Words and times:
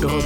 Europe 0.00 0.22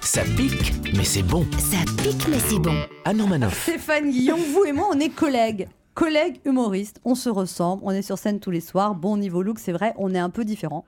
1, 0.00 0.02
ça 0.02 0.22
pique, 0.22 0.72
mais 0.96 1.04
c'est 1.04 1.22
bon. 1.22 1.46
Ça 1.58 1.76
pique, 2.02 2.26
mais 2.30 2.38
c'est 2.38 2.58
bon. 2.58 2.74
Anne 3.04 3.20
Romanoff. 3.20 3.64
Stéphane 3.64 4.10
Guillon, 4.10 4.38
vous 4.38 4.64
et 4.64 4.72
moi, 4.72 4.88
on 4.90 4.98
est 4.98 5.10
collègues. 5.10 5.68
Collègues 5.92 6.40
humoristes, 6.46 6.98
on 7.04 7.14
se 7.14 7.28
ressemble, 7.28 7.82
on 7.84 7.90
est 7.90 8.00
sur 8.00 8.16
scène 8.16 8.40
tous 8.40 8.50
les 8.50 8.62
soirs. 8.62 8.94
Bon, 8.94 9.18
niveau 9.18 9.42
look, 9.42 9.58
c'est 9.58 9.72
vrai, 9.72 9.92
on 9.98 10.14
est 10.14 10.18
un 10.18 10.30
peu 10.30 10.42
différents. 10.46 10.86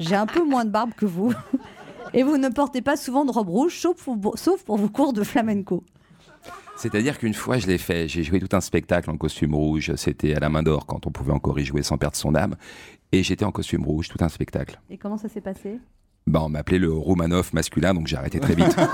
J'ai 0.00 0.16
un 0.16 0.26
peu 0.26 0.44
moins 0.44 0.64
de 0.64 0.70
barbe 0.70 0.90
que 0.96 1.06
vous. 1.06 1.32
Et 2.12 2.24
vous 2.24 2.38
ne 2.38 2.48
portez 2.48 2.82
pas 2.82 2.96
souvent 2.96 3.24
de 3.24 3.30
robe 3.30 3.50
rouge, 3.50 3.78
sauf 3.78 4.02
pour, 4.02 4.36
sauf 4.36 4.64
pour 4.64 4.76
vos 4.76 4.88
cours 4.88 5.12
de 5.12 5.22
flamenco. 5.22 5.84
C'est-à-dire 6.76 7.18
qu'une 7.18 7.34
fois, 7.34 7.58
je 7.58 7.68
l'ai 7.68 7.78
fait. 7.78 8.08
J'ai 8.08 8.24
joué 8.24 8.40
tout 8.40 8.56
un 8.56 8.60
spectacle 8.60 9.10
en 9.10 9.16
costume 9.16 9.54
rouge. 9.54 9.92
C'était 9.94 10.34
à 10.34 10.40
la 10.40 10.48
main 10.48 10.64
d'or 10.64 10.86
quand 10.86 11.06
on 11.06 11.12
pouvait 11.12 11.32
encore 11.32 11.60
y 11.60 11.64
jouer 11.64 11.84
sans 11.84 11.98
perdre 11.98 12.16
son 12.16 12.34
âme. 12.34 12.56
Et 13.12 13.22
j'étais 13.22 13.44
en 13.44 13.52
costume 13.52 13.84
rouge, 13.84 14.08
tout 14.08 14.18
un 14.24 14.28
spectacle. 14.28 14.80
Et 14.90 14.98
comment 14.98 15.18
ça 15.18 15.28
s'est 15.28 15.40
passé? 15.40 15.78
Bah, 16.28 16.42
on 16.44 16.50
m'appelait 16.50 16.78
le 16.78 16.92
Romanov 16.92 17.50
masculin, 17.54 17.94
donc 17.94 18.06
j'ai 18.06 18.16
arrêté 18.16 18.38
très 18.38 18.54
vite. 18.54 18.76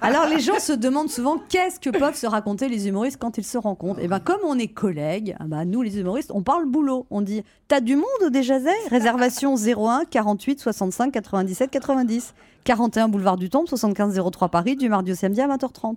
Alors 0.00 0.26
les 0.26 0.38
gens 0.38 0.60
se 0.60 0.72
demandent 0.72 1.10
souvent 1.10 1.38
qu'est-ce 1.48 1.80
que 1.80 1.90
peuvent 1.90 2.14
se 2.14 2.26
raconter 2.26 2.68
les 2.68 2.86
humoristes 2.86 3.16
quand 3.18 3.36
ils 3.38 3.44
se 3.44 3.58
rencontrent? 3.58 3.98
Et 3.98 4.06
ben 4.06 4.20
comme 4.20 4.38
on 4.44 4.56
est 4.58 4.68
collègues, 4.68 5.34
ben, 5.44 5.64
nous 5.64 5.82
les 5.82 5.98
humoristes, 5.98 6.30
on 6.32 6.42
parle 6.42 6.66
boulot. 6.66 7.06
On 7.10 7.20
dit 7.20 7.42
T'as 7.66 7.80
du 7.80 7.96
monde 7.96 8.04
au 8.24 8.30
Déjazet 8.30 8.70
Réservation 8.90 9.56
01 9.56 10.04
48 10.08 10.60
65 10.60 11.10
97 11.10 11.70
90. 11.70 12.34
41 12.62 13.08
boulevard 13.08 13.36
du 13.36 13.48
Temple, 13.48 13.68
75 13.68 14.20
03 14.30 14.48
Paris, 14.48 14.76
du 14.76 14.88
mardi 14.88 15.12
au 15.12 15.14
samedi 15.14 15.40
à 15.40 15.48
20h30. 15.48 15.96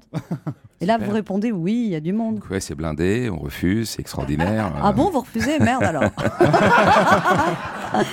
Et 0.81 0.85
là, 0.85 0.97
vous 0.97 1.11
répondez 1.11 1.51
oui, 1.51 1.83
il 1.85 1.91
y 1.91 1.95
a 1.95 1.99
du 1.99 2.13
monde. 2.13 2.39
ouais, 2.49 2.59
c'est 2.59 2.75
blindé, 2.75 3.29
on 3.29 3.39
refuse, 3.39 3.89
c'est 3.89 4.01
extraordinaire. 4.01 4.71
Ah 4.81 4.91
bon, 4.91 5.09
vous 5.09 5.19
refusez? 5.19 5.59
Merde 5.59 5.83
alors. 5.83 6.03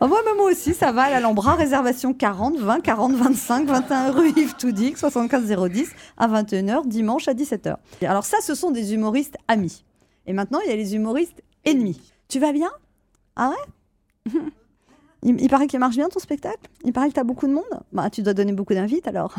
Moi, 0.00 0.20
mais 0.24 0.34
moi 0.36 0.50
aussi, 0.50 0.74
ça 0.74 0.92
va 0.92 1.02
à 1.02 1.10
l'Alhambra, 1.10 1.54
réservation 1.54 2.12
40, 2.12 2.58
20, 2.58 2.80
40, 2.80 3.12
25, 3.14 3.66
21 3.66 4.10
rue 4.10 4.30
Yves 4.36 4.54
Toudic, 4.54 4.98
75 4.98 5.44
010, 5.70 5.90
à 6.18 6.28
21h, 6.28 6.86
dimanche 6.86 7.28
à 7.28 7.34
17h. 7.34 7.76
Alors 8.02 8.24
ça, 8.24 8.38
ce 8.42 8.54
sont 8.54 8.70
des 8.70 8.94
humoristes 8.94 9.36
amis. 9.48 9.84
Et 10.26 10.32
maintenant, 10.32 10.60
il 10.64 10.70
y 10.70 10.72
a 10.72 10.76
les 10.76 10.94
humoristes 10.94 11.42
ennemis. 11.64 12.00
Tu 12.28 12.38
vas 12.38 12.52
bien? 12.52 12.70
Ah 13.36 13.50
ouais? 13.50 14.32
Il, 15.26 15.40
il 15.40 15.48
paraît 15.48 15.66
qu'il 15.66 15.80
marche 15.80 15.96
bien 15.96 16.10
ton 16.10 16.18
spectacle? 16.18 16.68
Il 16.84 16.92
paraît 16.92 17.08
que 17.08 17.14
tu 17.14 17.20
as 17.20 17.24
beaucoup 17.24 17.46
de 17.46 17.52
monde? 17.54 17.64
Bah, 17.92 18.10
tu 18.10 18.20
dois 18.22 18.34
donner 18.34 18.52
beaucoup 18.52 18.74
d'invites 18.74 19.08
alors. 19.08 19.34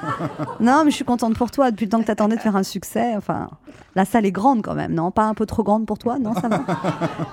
non, 0.60 0.82
mais 0.84 0.90
je 0.90 0.96
suis 0.96 1.04
contente 1.04 1.36
pour 1.36 1.52
toi 1.52 1.70
depuis 1.70 1.84
le 1.84 1.90
temps 1.90 2.00
que 2.00 2.06
tu 2.06 2.10
attendais 2.10 2.34
de 2.34 2.40
faire 2.40 2.56
un 2.56 2.64
succès. 2.64 3.14
Enfin, 3.16 3.48
la 3.94 4.04
salle 4.04 4.26
est 4.26 4.32
grande 4.32 4.62
quand 4.62 4.74
même, 4.74 4.92
non? 4.92 5.12
Pas 5.12 5.22
un 5.22 5.34
peu 5.34 5.46
trop 5.46 5.62
grande 5.62 5.86
pour 5.86 5.98
toi? 5.98 6.18
Non, 6.18 6.34
ça 6.34 6.48
va? 6.48 6.64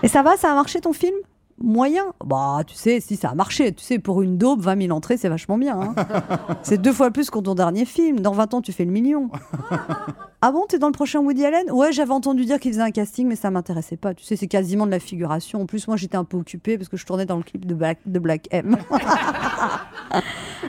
Et 0.03 0.08
ça 0.08 0.22
va 0.22 0.38
Ça 0.38 0.52
a 0.52 0.53
marché 0.53 0.80
ton 0.80 0.94
film? 0.94 1.16
Moyen 1.59 2.03
Bah, 2.23 2.59
tu 2.66 2.75
sais, 2.75 3.00
si 3.00 3.16
ça 3.16 3.30
a 3.30 3.36
marché. 3.36 3.73
Tu 3.73 3.83
sais, 3.83 4.00
pour 4.00 4.22
une 4.22 4.38
daube, 4.38 4.61
20 4.61 4.83
000 4.83 4.95
entrées, 4.95 5.17
c'est 5.17 5.30
vachement 5.30 5.58
bien. 5.58 5.80
hein. 5.80 5.95
c'est 6.61 6.77
deux 6.80 6.94
fois 6.94 7.09
plus 7.11 7.30
que 7.30 7.39
ton 7.39 7.55
dernier 7.55 7.86
film. 7.86 8.19
Dans 8.19 8.31
20 8.33 8.53
ans, 8.53 8.61
tu 8.61 8.72
fais 8.72 8.86
le 8.86 8.91
million. 8.91 9.30
Ah 10.39 10.52
bon, 10.52 10.66
t'es 10.69 10.77
dans 10.77 10.86
le 10.86 10.94
prochain 10.94 11.19
Woody 11.19 11.44
Allen? 11.47 11.72
Ouais, 11.72 11.91
j'avais 11.91 12.11
entendu 12.11 12.45
dire 12.45 12.59
qu'il 12.59 12.72
faisait 12.72 12.83
un 12.83 12.91
casting, 12.91 13.27
mais 13.27 13.36
ça 13.36 13.49
m'intéressait 13.49 13.97
pas. 13.97 14.14
Tu 14.14 14.23
sais, 14.23 14.36
c'est 14.36 14.45
quasiment 14.45 14.86
de 14.86 14.91
la 14.91 14.99
figuration. 14.99 15.64
En 15.64 15.66
plus, 15.66 15.88
moi, 15.88 15.97
j'étais 15.97 16.16
un 16.16 16.23
peu 16.25 16.38
occupée 16.38 16.77
parce 16.77 16.89
que 16.89 16.95
je 16.95 17.08
tournais 17.08 17.25
dans 17.25 17.38
le 17.38 17.41
clip 17.44 17.66
de 17.66 17.73
Black, 17.73 17.97
de 18.05 18.19
Black 18.19 18.47
M. 18.52 18.77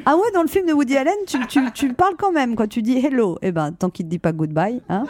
ah 0.07 0.17
ouais, 0.17 0.31
dans 0.33 0.41
le 0.41 0.49
film 0.49 0.67
de 0.67 0.73
Woody 0.73 0.97
Allen, 0.97 1.13
tu, 1.27 1.47
tu, 1.49 1.61
tu 1.73 1.93
parles 1.93 2.15
quand 2.19 2.33
même, 2.33 2.57
quoi. 2.57 2.67
Tu 2.67 2.81
dis 2.81 2.97
hello. 3.05 3.37
Eh 3.43 3.53
ben, 3.53 3.73
tant 3.73 3.91
qu'il 3.91 4.07
te 4.07 4.11
dit 4.11 4.19
pas 4.19 4.33
goodbye, 4.33 4.81
hein. 4.89 5.05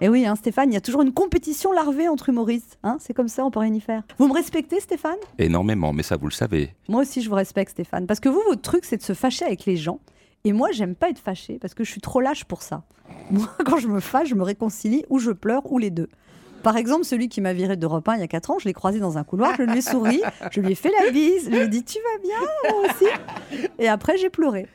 Et 0.00 0.10
oui, 0.10 0.26
hein, 0.26 0.36
Stéphane, 0.36 0.70
il 0.70 0.74
y 0.74 0.76
a 0.76 0.80
toujours 0.82 1.00
une 1.00 1.12
compétition 1.12 1.72
larvée 1.72 2.08
entre 2.08 2.28
humoristes. 2.28 2.78
Hein 2.82 2.98
c'est 3.00 3.14
comme 3.14 3.28
ça, 3.28 3.44
on 3.46 3.50
peut 3.50 3.60
rien 3.60 3.72
y 3.72 3.80
faire. 3.80 4.02
Vous 4.18 4.28
me 4.28 4.34
respectez, 4.34 4.78
Stéphane? 4.80 5.16
Énormément, 5.38 5.94
mais 5.94 6.02
ça, 6.02 6.16
vous 6.16 6.26
le 6.26 6.32
savez. 6.32 6.74
Moi 6.88 7.00
aussi, 7.00 7.22
je 7.22 7.30
vous 7.30 7.34
respecte, 7.34 7.70
Stéphane. 7.70 8.06
Parce 8.06 8.20
que 8.20 8.28
vous, 8.28 8.42
votre 8.46 8.60
truc, 8.60 8.84
c'est 8.84 8.98
de 8.98 9.02
se 9.02 9.14
fâcher 9.14 9.46
avec 9.46 9.64
les 9.64 9.76
gens. 9.76 10.00
Et 10.44 10.52
moi, 10.52 10.70
j'aime 10.70 10.94
pas 10.94 11.08
être 11.08 11.18
fâché 11.18 11.58
parce 11.58 11.72
que 11.72 11.82
je 11.82 11.90
suis 11.90 12.02
trop 12.02 12.20
lâche 12.20 12.44
pour 12.44 12.62
ça. 12.62 12.82
Moi, 13.30 13.48
quand 13.64 13.78
je 13.78 13.88
me 13.88 14.00
fâche, 14.00 14.28
je 14.28 14.34
me 14.34 14.42
réconcilie 14.42 15.04
ou 15.08 15.18
je 15.18 15.30
pleure 15.30 15.72
ou 15.72 15.78
les 15.78 15.90
deux. 15.90 16.08
Par 16.62 16.76
exemple, 16.76 17.04
celui 17.04 17.28
qui 17.28 17.40
m'a 17.40 17.52
viré 17.52 17.76
d'Europe 17.76 18.08
1 18.08 18.16
il 18.16 18.20
y 18.20 18.24
a 18.24 18.28
4 18.28 18.50
ans, 18.50 18.58
je 18.58 18.66
l'ai 18.66 18.72
croisé 18.72 18.98
dans 18.98 19.18
un 19.18 19.24
couloir, 19.24 19.54
je 19.56 19.62
lui 19.62 19.78
ai 19.78 19.80
souri, 19.80 20.20
je 20.50 20.60
lui 20.60 20.72
ai 20.72 20.74
fait 20.74 20.90
la 21.00 21.10
bise, 21.10 21.44
je 21.44 21.50
lui 21.50 21.58
ai 21.58 21.68
dit 21.68 21.84
Tu 21.84 21.98
vas 21.98 22.22
bien, 22.22 22.48
moi 22.70 22.90
aussi? 22.90 23.68
Et 23.78 23.88
après, 23.88 24.16
j'ai 24.18 24.30
pleuré. 24.30 24.66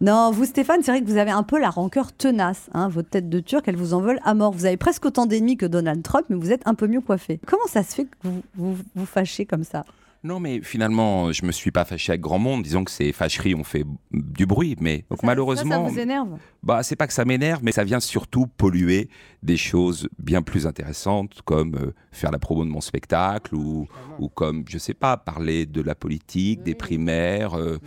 Non, 0.00 0.30
vous, 0.30 0.44
Stéphane, 0.44 0.82
c'est 0.82 0.90
vrai 0.90 1.00
que 1.00 1.06
vous 1.06 1.16
avez 1.16 1.30
un 1.30 1.42
peu 1.42 1.58
la 1.58 1.70
rancœur 1.70 2.12
tenace. 2.12 2.68
Hein, 2.74 2.88
votre 2.88 3.08
tête 3.08 3.28
de 3.28 3.40
turc, 3.40 3.66
elle 3.66 3.76
vous 3.76 3.94
en 3.94 4.04
à 4.24 4.34
mort. 4.34 4.52
Vous 4.52 4.66
avez 4.66 4.76
presque 4.76 5.06
autant 5.06 5.26
d'ennemis 5.26 5.56
que 5.56 5.66
Donald 5.66 6.02
Trump, 6.02 6.26
mais 6.28 6.36
vous 6.36 6.52
êtes 6.52 6.62
un 6.66 6.74
peu 6.74 6.86
mieux 6.86 7.00
coiffé. 7.00 7.40
Comment 7.46 7.66
ça 7.66 7.82
se 7.82 7.94
fait 7.94 8.04
que 8.04 8.28
vous, 8.54 8.76
vous 8.94 9.06
fâchez 9.06 9.46
comme 9.46 9.64
ça? 9.64 9.84
Non, 10.26 10.40
mais 10.40 10.60
finalement, 10.60 11.30
je 11.30 11.46
me 11.46 11.52
suis 11.52 11.70
pas 11.70 11.84
fâché 11.84 12.10
avec 12.10 12.20
grand 12.20 12.40
monde. 12.40 12.64
Disons 12.64 12.82
que 12.82 12.90
ces 12.90 13.12
fâcheries 13.12 13.54
ont 13.54 13.62
fait 13.62 13.84
du 14.12 14.44
bruit, 14.44 14.74
mais 14.80 15.04
donc 15.08 15.20
Ça- 15.20 15.26
malheureusement, 15.26 15.84
Ça, 15.84 15.88
ça 15.88 15.92
vous 15.94 15.98
énerve 16.00 16.28
bah 16.64 16.82
c'est 16.82 16.96
pas 16.96 17.06
que 17.06 17.12
ça 17.12 17.24
m'énerve, 17.24 17.60
mais 17.62 17.70
ça 17.70 17.84
vient 17.84 18.00
surtout 18.00 18.48
polluer 18.48 19.08
des 19.44 19.56
choses 19.56 20.08
bien 20.18 20.42
plus 20.42 20.66
intéressantes, 20.66 21.42
comme 21.44 21.76
euh, 21.76 21.94
faire 22.10 22.32
la 22.32 22.40
promo 22.40 22.64
de 22.64 22.70
mon 22.70 22.80
spectacle 22.80 23.54
ou 23.54 23.86
ou 24.18 24.28
comme 24.28 24.64
je 24.68 24.78
sais 24.78 24.94
pas 24.94 25.16
parler 25.16 25.64
de 25.64 25.80
la 25.80 25.94
politique, 25.94 26.64
des 26.64 26.74
primaires, 26.74 27.54
euh, 27.56 27.78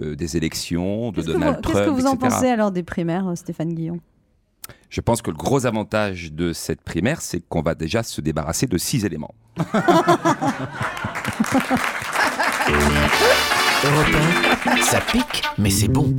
euh, 0.00 0.14
des 0.14 0.36
élections, 0.36 1.10
de 1.10 1.22
Donald 1.22 1.56
vous, 1.56 1.62
Trump, 1.62 1.76
qu'est-ce 1.78 1.88
que 1.88 2.00
vous 2.00 2.06
en 2.06 2.16
pensez 2.16 2.46
alors 2.48 2.70
des 2.70 2.84
primaires, 2.84 3.32
Stéphane 3.34 3.74
Guillon? 3.74 3.98
Je 4.90 5.00
pense 5.00 5.20
que 5.20 5.30
le 5.30 5.36
gros 5.36 5.66
avantage 5.66 6.32
de 6.32 6.52
cette 6.52 6.82
primaire, 6.82 7.20
c'est 7.20 7.40
qu'on 7.46 7.62
va 7.62 7.74
déjà 7.74 8.02
se 8.02 8.20
débarrasser 8.20 8.66
de 8.66 8.78
six 8.78 9.04
éléments. 9.04 9.34
Europe 13.84 14.08
1, 14.66 14.82
ça 14.82 15.00
pique, 15.00 15.44
mais 15.56 15.70
c'est 15.70 15.86
bon. 15.88 16.12